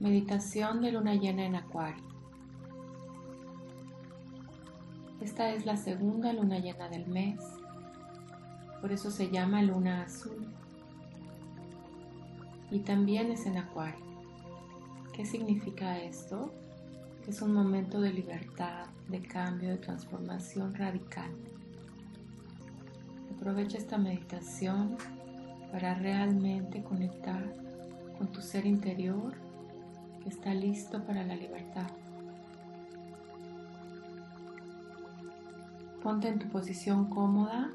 [0.00, 2.02] Meditación de luna llena en Acuario.
[5.20, 7.38] Esta es la segunda luna llena del mes,
[8.80, 10.48] por eso se llama luna azul.
[12.70, 14.06] Y también es en Acuario.
[15.12, 16.50] ¿Qué significa esto?
[17.28, 21.30] Es un momento de libertad, de cambio, de transformación radical.
[23.36, 24.96] Aprovecha esta meditación
[25.70, 27.54] para realmente conectar
[28.16, 29.49] con tu ser interior
[30.26, 31.86] está listo para la libertad.
[36.02, 37.72] Ponte en tu posición cómoda,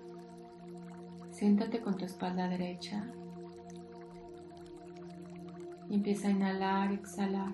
[1.31, 3.05] siéntate con tu espalda derecha
[5.89, 7.53] y empieza a inhalar, exhalar.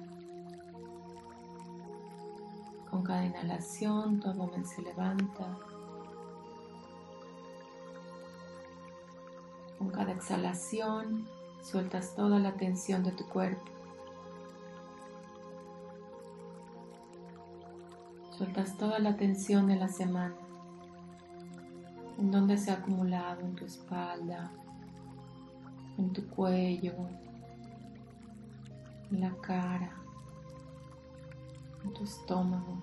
[2.89, 5.57] Con cada inhalación tu abdomen se levanta.
[9.77, 11.27] Con cada exhalación
[11.61, 13.80] sueltas toda la tensión de tu cuerpo.
[18.41, 20.33] Sueltas toda la tensión de la semana,
[22.17, 24.49] en donde se ha acumulado en tu espalda,
[25.99, 26.95] en tu cuello,
[29.11, 29.91] en la cara,
[31.83, 32.81] en tu estómago,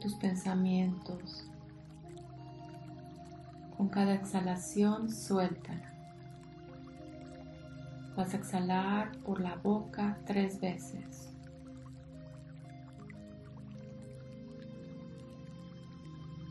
[0.00, 1.46] tus pensamientos.
[3.76, 5.92] Con cada exhalación, suéltala.
[8.16, 11.27] Vas a exhalar por la boca tres veces.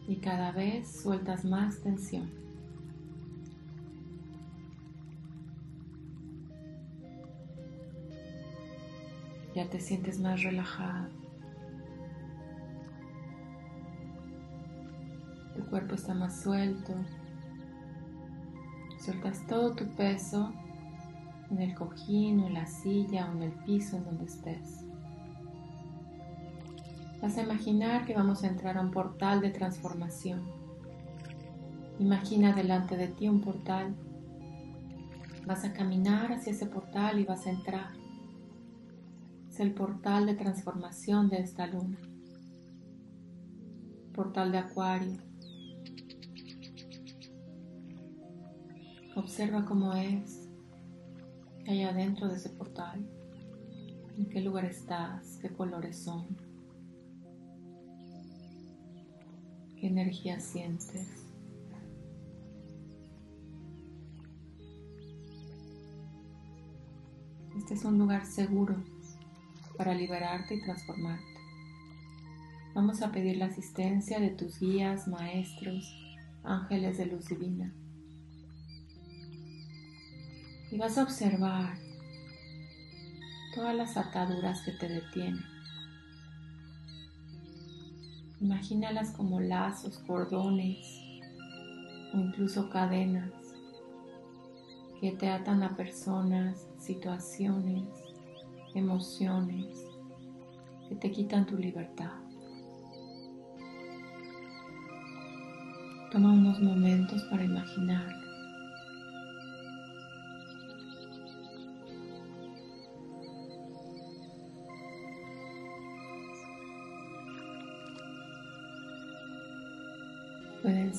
[0.08, 2.31] Y cada vez sueltas más tensión.
[9.53, 11.09] Ya te sientes más relajado.
[15.55, 16.94] Tu cuerpo está más suelto.
[18.99, 20.53] Sueltas todo tu peso
[21.49, 24.86] en el cojín o en la silla o en el piso en donde estés.
[27.21, 30.43] Vas a imaginar que vamos a entrar a un portal de transformación.
[31.99, 33.95] Imagina delante de ti un portal.
[35.47, 37.89] Vas a caminar hacia ese portal y vas a entrar.
[39.49, 41.97] Es el portal de transformación de esta luna.
[44.13, 45.17] Portal de acuario.
[49.15, 50.47] Observa cómo es.
[51.65, 53.09] ¿Qué hay adentro de ese portal?
[54.15, 55.39] ¿En qué lugar estás?
[55.42, 56.46] ¿Qué colores son?
[59.80, 61.08] ¿Qué energía sientes?
[67.55, 68.76] Este es un lugar seguro
[69.77, 71.26] para liberarte y transformarte.
[72.73, 75.93] Vamos a pedir la asistencia de tus guías, maestros,
[76.43, 77.71] ángeles de luz divina.
[80.71, 81.77] Y vas a observar
[83.54, 85.56] todas las ataduras que te detienen
[88.39, 91.02] Imagínalas como lazos, cordones
[92.14, 93.31] o incluso cadenas
[94.99, 97.83] que te atan a personas, situaciones,
[98.75, 99.65] emociones
[100.87, 102.11] que te quitan tu libertad.
[106.11, 108.27] Toma unos momentos para imaginar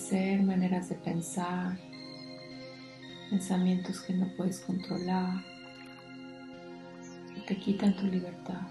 [0.08, 1.76] ser maneras de pensar,
[3.28, 5.44] pensamientos que no puedes controlar,
[7.34, 8.62] que te quitan tu libertad.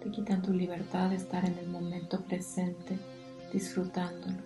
[0.00, 2.96] Te quitan tu libertad de estar en el momento presente,
[3.52, 4.38] disfrutándolo.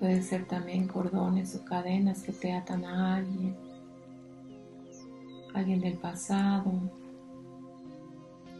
[0.00, 3.56] Pueden ser también cordones o cadenas que te atan a alguien,
[5.54, 6.72] alguien del pasado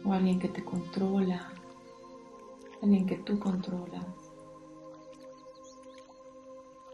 [0.05, 1.51] o alguien que te controla
[2.83, 4.05] alguien que tú controlas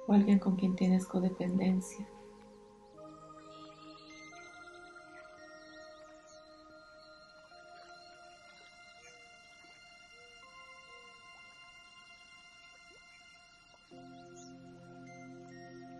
[0.07, 2.07] o alguien con quien tienes codependencia.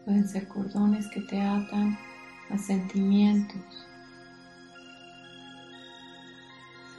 [0.06, 1.98] Pueden ser cordones que te atan
[2.52, 3.88] a sentimientos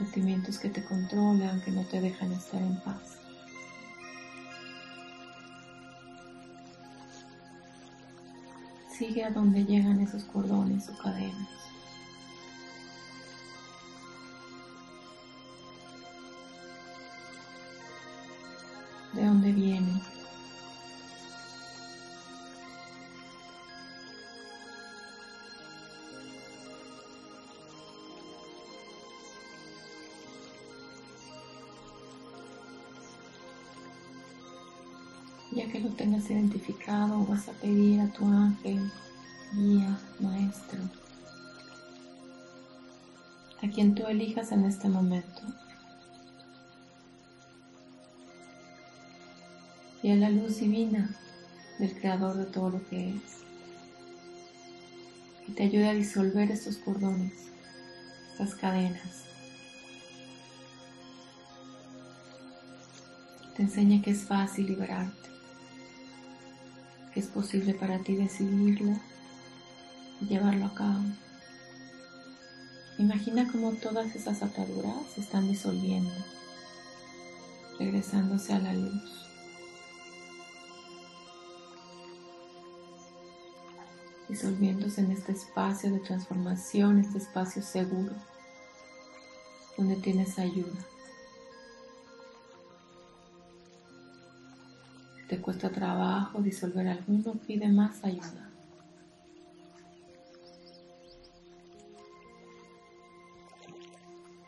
[0.01, 3.19] sentimientos que te controlan, que no te dejan estar en paz.
[8.97, 11.49] Sigue a donde llegan esos cordones o cadenas.
[19.13, 20.10] ¿De dónde vienen?
[35.51, 38.89] Ya que lo tengas identificado, vas a pedir a tu ángel,
[39.51, 40.79] guía, maestro,
[43.61, 45.41] a quien tú elijas en este momento.
[50.01, 51.13] Y a la luz divina
[51.79, 53.41] del Creador de todo lo que es.
[55.45, 57.33] Que te ayude a disolver estos cordones,
[58.31, 59.25] estas cadenas.
[63.57, 65.30] Te enseñe que es fácil liberarte
[67.31, 68.93] posible para ti decidirlo
[70.21, 71.03] y llevarlo a cabo.
[72.97, 76.13] Imagina cómo todas esas ataduras se están disolviendo,
[77.79, 79.21] regresándose a la luz.
[84.31, 88.13] disolviéndose en este espacio de transformación, este espacio seguro,
[89.77, 90.90] donde tienes ayuda.
[95.31, 98.49] Te cuesta trabajo disolver alguno, pide más ayuda.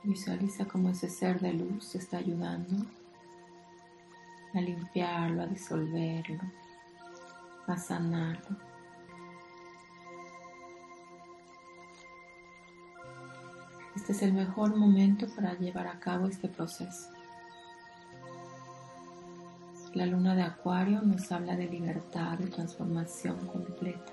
[0.04, 2.86] Visualiza cómo ese ser de luz te está ayudando
[4.54, 6.42] a limpiarlo, a disolverlo,
[7.66, 8.58] a sanarlo.
[13.96, 17.23] Este es el mejor momento para llevar a cabo este proceso.
[19.94, 24.12] La luna de Acuario nos habla de libertad, de transformación completa.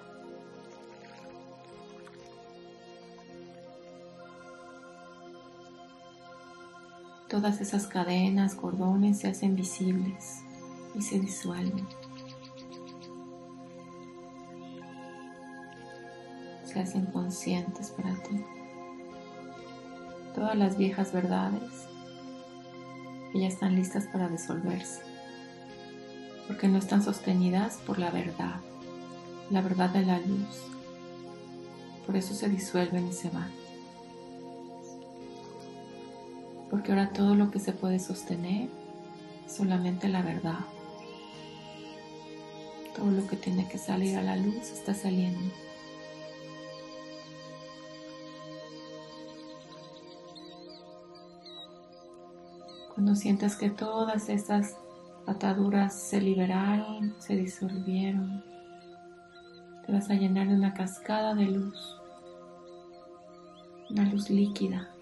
[7.30, 10.42] Todas esas cadenas, cordones se hacen visibles
[10.94, 11.86] y se disuelven.
[16.64, 18.44] Se hacen conscientes para ti.
[20.34, 21.88] Todas las viejas verdades
[23.32, 25.09] que ya están listas para disolverse
[26.50, 28.56] porque no están sostenidas por la verdad,
[29.50, 30.64] la verdad de la luz.
[32.04, 33.52] Por eso se disuelven y se van.
[36.68, 38.68] Porque ahora todo lo que se puede sostener
[39.46, 40.58] solamente la verdad.
[42.96, 45.54] Todo lo que tiene que salir a la luz está saliendo.
[52.92, 54.74] Cuando sientas que todas esas
[55.26, 58.44] ataduras se liberaron, se disolvieron.
[59.84, 62.00] Te vas a llenar de una cascada de luz,
[63.90, 64.94] una luz líquida,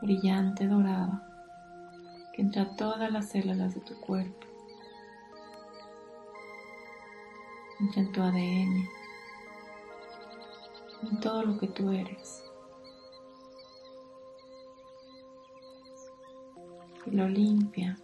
[0.00, 1.28] brillante, dorada,
[2.32, 4.46] que entra a todas las células de tu cuerpo,
[7.80, 8.88] entra en tu ADN,
[11.02, 12.44] en todo lo que tú eres.
[17.06, 17.98] Y lo limpia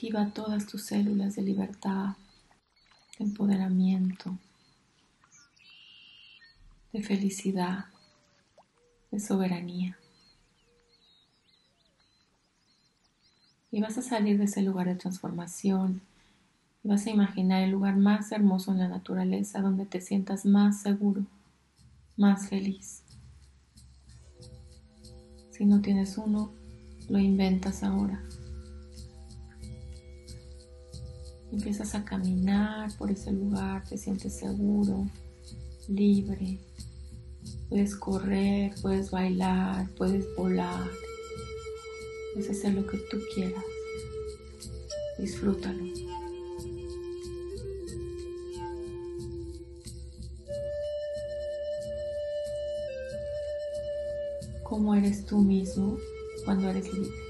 [0.00, 2.16] Activa todas tus células de libertad,
[3.18, 4.38] de empoderamiento,
[6.90, 7.84] de felicidad,
[9.10, 9.98] de soberanía.
[13.70, 16.00] Y vas a salir de ese lugar de transformación
[16.82, 20.80] y vas a imaginar el lugar más hermoso en la naturaleza donde te sientas más
[20.80, 21.26] seguro,
[22.16, 23.02] más feliz.
[25.50, 26.50] Si no tienes uno,
[27.10, 28.22] lo inventas ahora.
[31.52, 35.08] Empiezas a caminar por ese lugar, te sientes seguro,
[35.88, 36.58] libre.
[37.68, 40.88] Puedes correr, puedes bailar, puedes volar.
[42.32, 43.64] Puedes hacer lo que tú quieras.
[45.18, 45.84] Disfrútalo.
[54.62, 55.98] ¿Cómo eres tú mismo
[56.44, 57.29] cuando eres libre?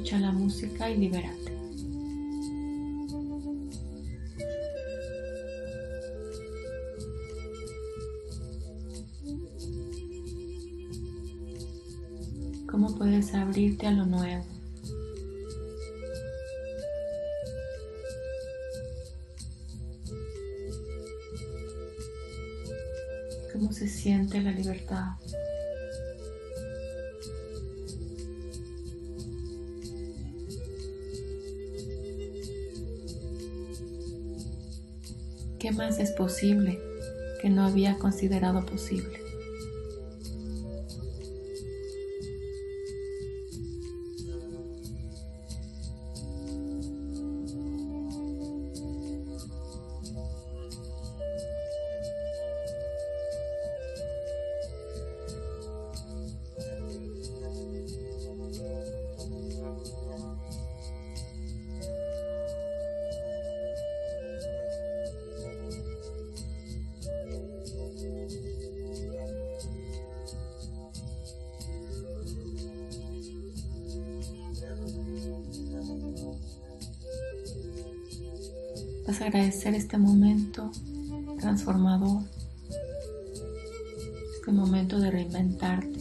[0.00, 1.52] La música y libérate.
[12.66, 14.44] ¿Cómo puedes abrirte a lo nuevo?
[23.52, 25.10] ¿Cómo se siente la libertad?
[35.60, 36.80] ¿Qué más es posible
[37.42, 39.19] que no había considerado posible?
[79.10, 80.70] Vas a agradecer este momento
[81.40, 82.22] transformador,
[84.36, 85.98] este momento de reinventarte.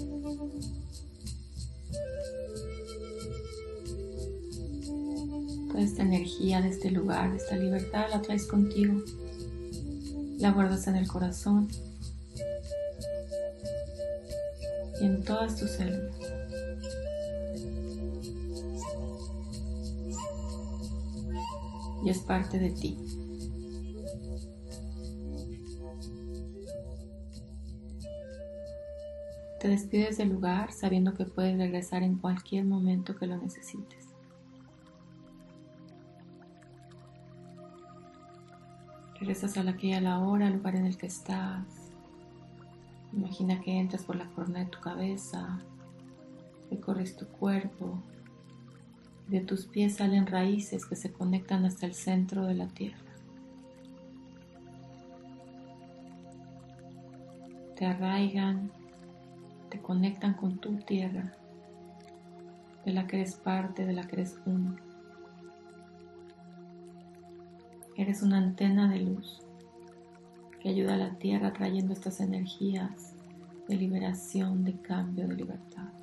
[5.69, 9.01] Toda esta energía de este lugar, de esta libertad, la traes contigo,
[10.37, 11.67] la guardas en el corazón
[15.01, 16.38] y en todas tus células.
[22.03, 22.97] Y es parte de ti.
[29.59, 34.07] Te despides del lugar sabiendo que puedes regresar en cualquier momento que lo necesites.
[39.19, 41.65] Regresas a la que a la hora, al lugar en el que estás.
[43.11, 45.59] Imagina que entras por la corona de tu cabeza,
[46.71, 48.01] recorres tu cuerpo.
[49.29, 52.97] De tus pies salen raíces que se conectan hasta el centro de la tierra.
[57.75, 58.71] Te arraigan,
[59.69, 61.31] te conectan con tu tierra,
[62.83, 64.75] de la que eres parte, de la que eres uno.
[67.95, 69.41] Eres una antena de luz
[70.59, 73.13] que ayuda a la tierra trayendo estas energías
[73.67, 75.98] de liberación, de cambio, de libertad.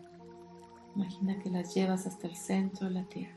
[0.96, 3.36] Imagina que las llevas hasta el centro de la tierra.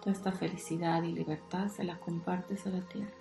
[0.00, 3.12] Toda esta felicidad y libertad se la compartes a la tierra.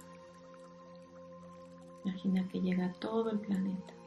[2.06, 3.98] Imagina que llega a todo el planeta.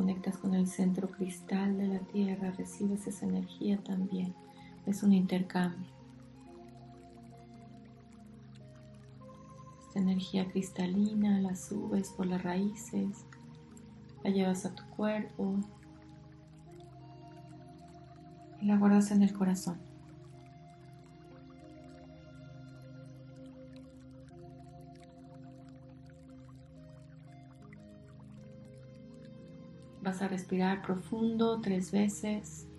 [0.00, 4.34] conectas con el centro cristal de la Tierra, recibes esa energía también.
[4.86, 5.99] Es un intercambio.
[10.00, 13.24] Energía cristalina la subes por las raíces,
[14.22, 15.56] la llevas a tu cuerpo
[18.60, 19.78] y la guardas en el corazón.
[30.02, 32.69] Vas a respirar profundo tres veces.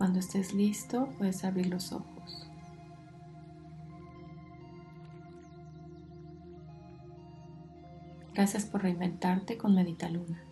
[0.00, 2.48] Cuando estés listo, puedes abrir los ojos.
[8.32, 10.42] Gracias por reinventarte con Medita Luna.